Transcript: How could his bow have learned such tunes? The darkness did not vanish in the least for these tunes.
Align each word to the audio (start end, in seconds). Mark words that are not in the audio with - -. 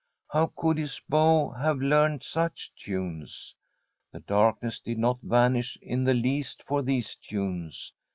How 0.31 0.51
could 0.55 0.79
his 0.79 0.99
bow 1.07 1.51
have 1.51 1.77
learned 1.79 2.23
such 2.23 2.73
tunes? 2.75 3.53
The 4.11 4.21
darkness 4.21 4.79
did 4.79 4.97
not 4.97 5.19
vanish 5.21 5.77
in 5.79 6.05
the 6.05 6.15
least 6.15 6.63
for 6.63 6.81
these 6.81 7.15
tunes. 7.17 7.93